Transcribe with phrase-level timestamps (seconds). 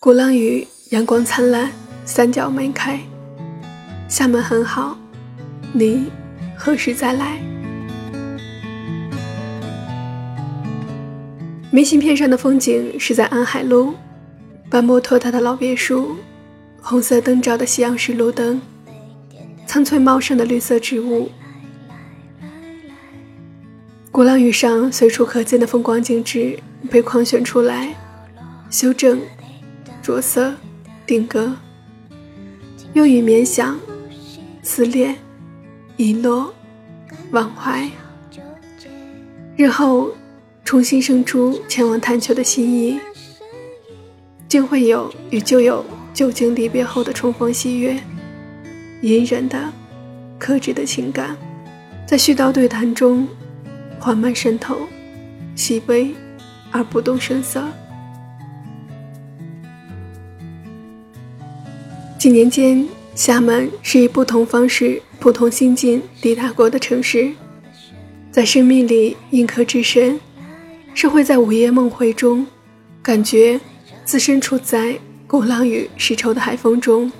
[0.00, 1.72] 鼓浪屿阳光灿烂，
[2.04, 3.00] 三角梅开。
[4.06, 4.96] 厦门很好，
[5.72, 6.06] 你
[6.56, 7.42] 何时再来？
[11.72, 13.92] 明信片上的风景是在安海路，
[14.70, 16.14] 斑驳拖沓的老别墅，
[16.80, 18.62] 红色灯罩的西洋式路灯，
[19.66, 21.28] 苍翠茂盛的绿色植物。
[24.12, 26.56] 鼓浪屿上随处可见的风光景致
[26.88, 27.92] 被框选出来，
[28.70, 29.20] 修正。
[30.08, 30.54] 着色，
[31.06, 31.54] 定格，
[32.94, 33.78] 用于冥想、
[34.62, 35.14] 思恋、
[35.98, 36.54] 遗落、
[37.32, 37.86] 忘怀，
[39.54, 40.10] 日后
[40.64, 42.98] 重新生出前往探求的心意，
[44.48, 48.02] 竟会有与旧友久经离别后的重逢喜悦，
[49.02, 49.70] 隐忍的、
[50.38, 51.36] 克制的情感，
[52.06, 53.28] 在絮叨对谈中
[53.98, 54.88] 缓慢渗透，
[55.54, 56.14] 细微
[56.70, 57.62] 而不动声色。
[62.18, 67.30] 几年间，厦门是以不同方式、不同心境抵达过的城市，
[68.32, 70.18] 在生命里印刻至深，
[70.94, 72.44] 是会在午夜梦回中，
[73.00, 73.60] 感觉
[74.04, 77.10] 自身处在鼓浪屿湿稠的海风中，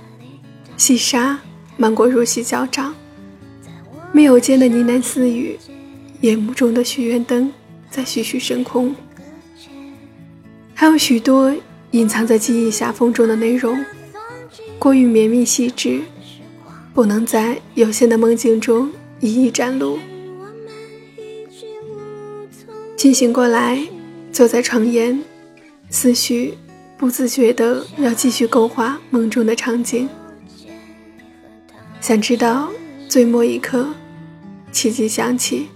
[0.77, 1.39] 细沙
[1.77, 2.93] 漫过如洗脚掌，
[4.11, 5.57] 密友间的呢喃私语，
[6.23, 7.53] 夜幕中的许愿灯
[7.89, 8.93] 在徐徐升空，
[10.75, 11.55] 还有许多
[11.93, 13.79] 隐藏在记忆狭缝中的内容。
[14.79, 16.01] 过于绵密细致，
[16.95, 19.99] 不能在有限的梦境中一一展露。
[22.97, 23.87] 清醒过来，
[24.33, 25.21] 坐在床沿，
[25.91, 26.55] 思绪
[26.97, 30.09] 不自觉的要继续勾画梦中的场景。
[32.01, 32.71] 想知道
[33.09, 33.89] 最末一刻，
[34.71, 35.67] 奇迹响起，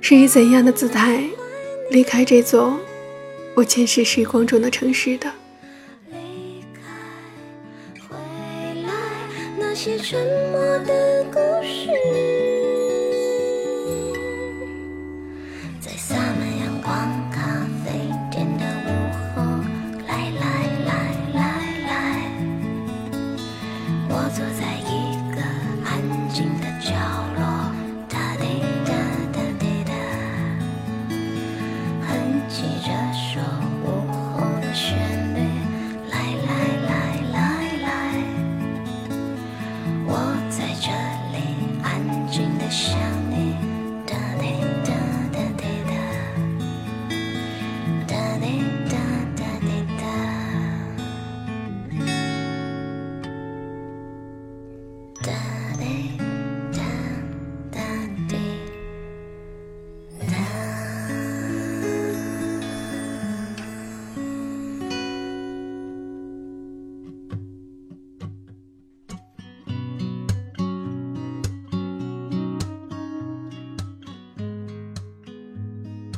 [0.00, 1.28] 是以怎样的姿态
[1.90, 2.78] 离开这座
[3.54, 5.30] 我前世时光中的城市的？
[9.76, 11.22] 些沉默的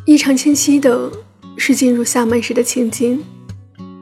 [0.09, 1.13] 异常清晰的
[1.59, 3.23] 是进入厦门时的情景，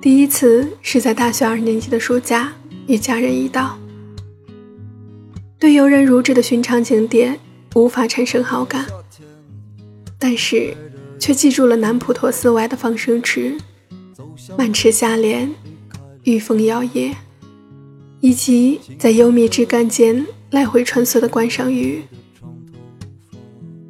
[0.01, 2.53] 第一次是在大学二年级的暑假，
[2.87, 3.77] 与家人一道。
[5.59, 7.41] 对游人如织的寻常景点
[7.75, 8.87] 无法产生好感，
[10.17, 10.77] 但是
[11.19, 13.59] 却记住了南普陀寺外的放生池、
[14.57, 15.53] 满池夏莲、
[16.23, 17.15] 玉峰摇曳，
[18.21, 22.05] 以及在幽密枝干间来回穿梭的观赏鱼。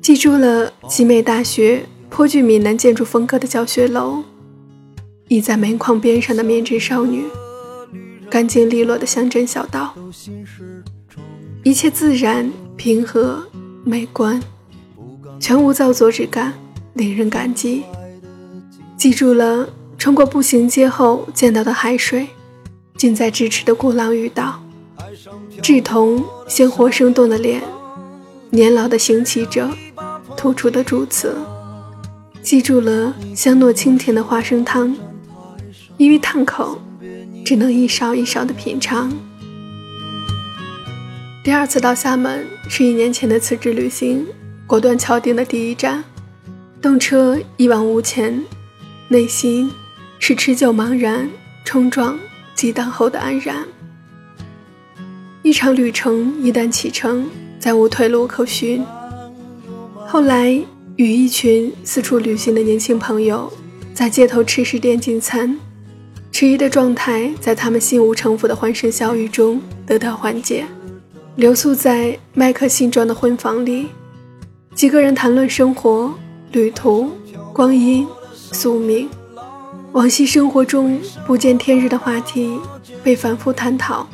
[0.01, 1.85] 记住了集美大学。
[2.09, 4.23] 颇具闽南建筑风格的教学楼，
[5.29, 7.25] 倚在煤矿边上的棉质少女，
[8.31, 9.95] 干净利落的乡镇小道，
[11.63, 13.45] 一切自然平和
[13.85, 14.41] 美观，
[15.39, 16.55] 全无造作之感，
[16.95, 17.83] 令人感激。
[18.97, 19.69] 记住了
[19.99, 22.29] 穿过步行街后见到的海水，
[22.97, 24.63] 近在咫尺的鼓浪屿岛，
[25.61, 27.63] 稚童鲜活生动的脸，
[28.49, 29.69] 年老的行乞者，
[30.35, 31.37] 突出的主词。
[32.47, 34.97] 记住了香糯清甜的花生汤，
[35.97, 36.81] 因为烫口，
[37.45, 39.13] 只能一勺一勺的品尝。
[41.43, 44.25] 第二次到厦门是一年前的辞职旅行，
[44.65, 46.05] 果断敲定的第一站，
[46.81, 48.41] 动车一往无前，
[49.09, 49.69] 内心
[50.21, 51.29] 是持久茫然、
[51.65, 52.17] 冲撞、
[52.55, 53.67] 激荡后的安然。
[55.43, 57.29] 一场旅程一旦启程，
[57.59, 58.87] 再无退路可寻。
[60.07, 60.63] 后来。
[60.97, 63.53] 与一群四处旅行的年轻朋友
[63.93, 65.59] 在街头吃食店进餐，
[66.33, 70.65] 迟疑的状态在他们心无城府的欢声笑语中得到缓解。
[71.37, 73.89] 留宿在麦克新装的婚房里，
[74.75, 76.15] 几个人谈论生活、
[76.53, 77.11] 旅途、
[77.53, 79.07] 光阴、宿命，
[79.93, 82.59] 往昔生活中不见天日的话题
[83.03, 84.09] 被反复探讨，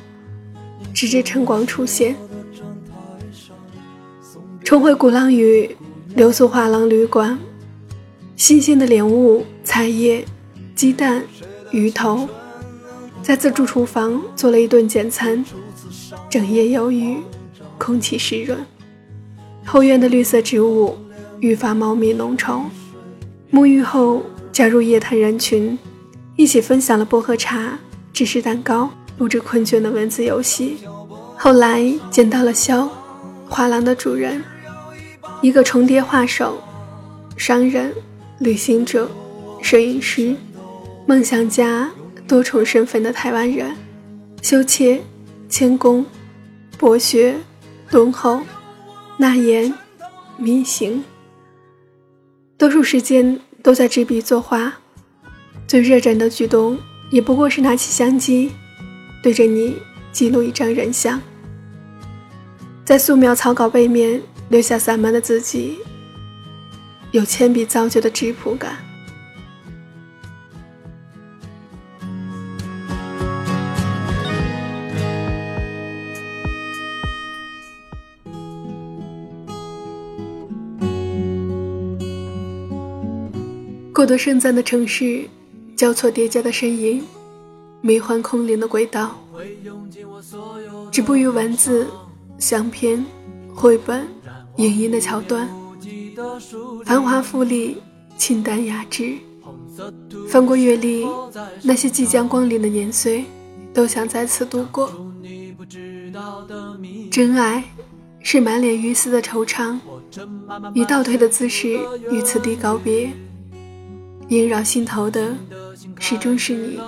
[0.93, 2.17] 直至晨光出现。
[4.65, 5.77] 重回鼓浪屿
[6.15, 7.39] 流苏画廊旅馆，
[8.37, 10.25] 新鲜的莲雾、菜叶、
[10.75, 11.25] 鸡蛋、
[11.71, 12.29] 鱼头，
[13.23, 15.45] 在自助厨房做了一顿简餐。
[16.29, 17.17] 整夜有雨，
[17.79, 18.59] 空气湿润，
[19.65, 20.97] 后院的绿色植物
[21.41, 22.63] 愈发茂密浓稠。
[23.51, 24.23] 沐浴后。
[24.53, 25.79] 加入夜谈人群，
[26.37, 27.79] 一起分享了薄荷茶、
[28.13, 30.77] 芝士蛋糕，录制困倦的文字游戏。
[31.39, 32.87] 后来见到了肖，
[33.49, 34.45] 画廊的主人，
[35.43, 36.63] 一个重叠画手、
[37.37, 37.93] 商人、
[38.39, 39.11] 旅行者、
[39.61, 40.35] 摄影师、
[41.05, 41.91] 梦想家，
[42.27, 43.77] 多重身份的台湾人，
[44.41, 45.03] 羞怯、
[45.51, 46.07] 谦恭、
[46.79, 47.37] 博学、
[47.91, 48.41] 敦厚、
[49.19, 49.75] 纳言、
[50.39, 51.05] 迷行，
[52.57, 53.39] 多数时间。
[53.63, 54.73] 都在执笔作画，
[55.69, 56.77] 最热忱的举动
[57.13, 58.51] 也不过是拿起相机，
[59.23, 59.77] 对着你
[60.11, 61.23] 记录一张人像，
[62.85, 64.21] 在素描草稿背面
[64.53, 65.79] 留下散漫的字迹，
[67.11, 68.77] 有铅笔造就的质朴感。
[83.95, 85.27] 过多盛赞的城市，
[85.75, 87.03] 交错叠加的身影，
[87.81, 89.19] 迷幻空灵的轨道，
[90.91, 91.87] 止步于文字、
[92.39, 93.03] 相片、
[93.55, 94.07] 绘本、
[94.57, 95.49] 影音的桥段，
[96.85, 97.79] 繁华富丽，
[98.17, 99.15] 清淡雅致。
[100.29, 101.07] 翻过阅历，
[101.63, 103.25] 那些即将光临的年岁，
[103.73, 104.93] 都想在此度过。
[107.11, 107.65] 真爱
[108.21, 109.79] 是满脸鱼丝的惆怅，
[110.75, 111.79] 以倒退的姿势
[112.11, 113.11] 与此地告别。
[114.29, 115.35] 萦绕心头的，
[115.99, 116.79] 始终是你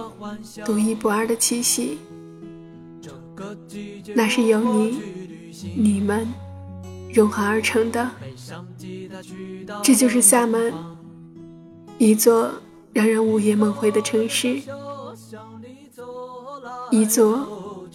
[0.64, 1.98] 独一无二的气息。
[4.14, 5.00] 那是有你、
[5.76, 6.26] 你们
[7.14, 8.10] 融合而成的。
[9.82, 10.74] 这就是厦门，
[11.96, 12.50] 一座
[12.92, 14.60] 让人午夜梦回的城市，
[16.90, 17.86] 一座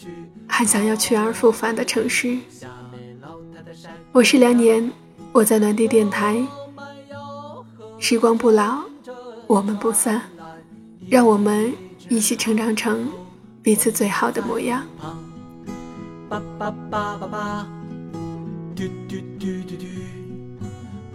[0.48, 2.38] 还想要去而复返的城市。
[4.13, 4.92] 我是梁年，
[5.33, 6.42] 我在暖地电台。
[8.00, 8.80] 时光不老。
[9.48, 10.21] 我们不散，
[11.10, 11.74] 让我们
[12.07, 13.10] 一起成长成
[13.63, 14.86] 彼此最好的模样。
[18.80, 19.86] 嘟嘟嘟嘟嘟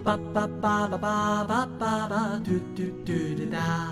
[0.03, 3.89] 爸爸爸爸爸爸爸嘟嘟嘟嘟哒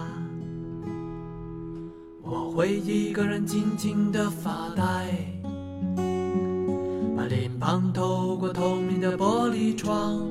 [2.21, 5.09] 我会一个人静静的发呆，
[7.17, 10.21] 把脸庞透过透明的玻璃窗。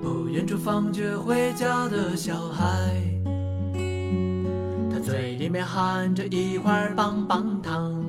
[0.00, 2.94] 不远处放学回家的小孩，
[4.90, 8.02] 他嘴里面含着一块棒棒糖。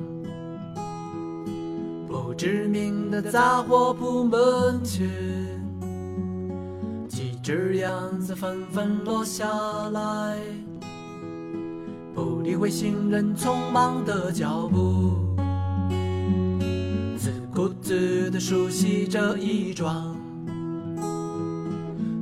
[2.38, 5.10] 知名的杂货铺门前，
[7.08, 7.90] 几只鸭
[8.20, 9.44] 子纷纷落下
[9.92, 10.38] 来，
[12.14, 15.14] 不理会行人匆忙的脚步，
[17.18, 20.14] 自顾自地熟悉着一桩。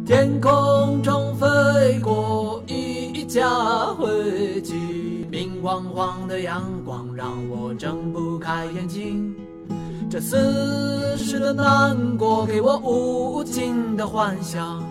[0.07, 9.35] 天空中飞过一架飞机，明晃晃的阳光让我睁不开眼睛。
[10.09, 14.85] 这思绪的难过给我无尽的幻想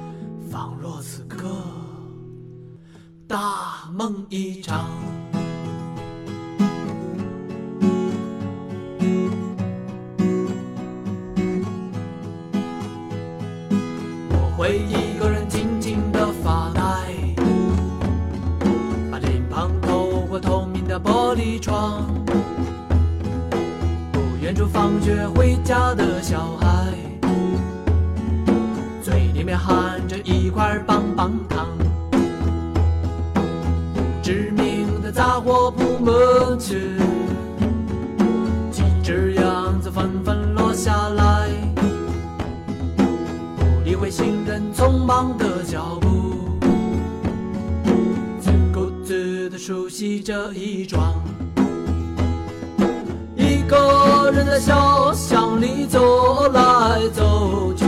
[0.52, 1.48] 仿若此刻
[3.26, 4.90] 大梦一场。
[14.30, 16.82] 我会一个人静静的发呆
[19.10, 22.25] 把脸庞透过透明的玻璃窗
[24.46, 26.94] 远处放学回家的小孩，
[29.02, 31.68] 嘴里面含着一块棒棒糖。
[32.12, 36.80] 不知名的杂货铺门前，
[38.72, 41.50] 几只羊子纷纷落下来，
[42.96, 46.60] 不理会行人匆忙的脚步，
[48.40, 51.16] 自顾自地熟悉着一桩。
[53.36, 54.05] 一个
[54.46, 57.85] 在小巷里走来走去，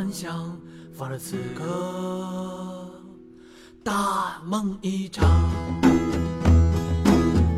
[0.00, 0.56] 幻想，
[0.94, 2.90] 放着此刻
[3.84, 5.28] 大梦一场。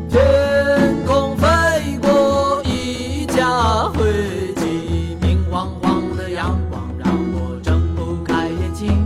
[0.09, 1.47] 天空飞
[2.01, 9.05] 过一架飞机，明晃晃的阳光让我睁不开眼睛。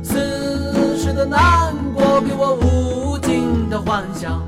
[0.00, 4.40] 此时的难过给我无尽的幻想，